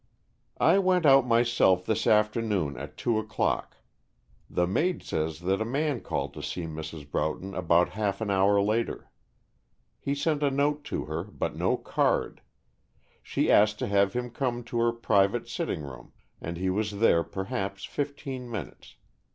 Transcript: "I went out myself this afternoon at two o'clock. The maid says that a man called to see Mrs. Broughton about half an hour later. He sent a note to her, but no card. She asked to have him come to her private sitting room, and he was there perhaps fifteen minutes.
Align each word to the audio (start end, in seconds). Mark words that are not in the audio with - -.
"I 0.59 0.79
went 0.79 1.05
out 1.05 1.27
myself 1.27 1.85
this 1.85 2.07
afternoon 2.07 2.75
at 2.75 2.97
two 2.97 3.19
o'clock. 3.19 3.77
The 4.49 4.65
maid 4.65 5.03
says 5.03 5.41
that 5.41 5.61
a 5.61 5.63
man 5.63 5.99
called 5.99 6.33
to 6.33 6.41
see 6.41 6.63
Mrs. 6.63 7.07
Broughton 7.07 7.53
about 7.53 7.89
half 7.89 8.19
an 8.19 8.31
hour 8.31 8.59
later. 8.59 9.11
He 9.99 10.15
sent 10.15 10.41
a 10.41 10.49
note 10.49 10.83
to 10.85 11.05
her, 11.05 11.23
but 11.25 11.55
no 11.55 11.77
card. 11.77 12.41
She 13.21 13.51
asked 13.51 13.77
to 13.77 13.87
have 13.89 14.13
him 14.13 14.31
come 14.31 14.63
to 14.63 14.79
her 14.79 14.91
private 14.91 15.47
sitting 15.47 15.83
room, 15.83 16.13
and 16.41 16.57
he 16.57 16.71
was 16.71 16.97
there 16.97 17.21
perhaps 17.23 17.85
fifteen 17.85 18.49
minutes. 18.49 18.95